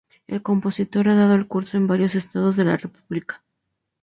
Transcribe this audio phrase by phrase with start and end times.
[0.25, 3.43] El compositor ha dado el curso en varios estados de la república.